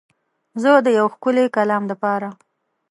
زه 0.61 0.71
د 0.85 0.87
یو 0.99 1.07
ښکلی 1.13 1.45
کلام 1.55 1.83
دپاره 1.91 2.29